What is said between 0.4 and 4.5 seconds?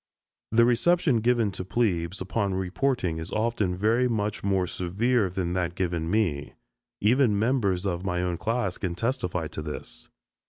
The reception given to "plebes" upon reporting is often very much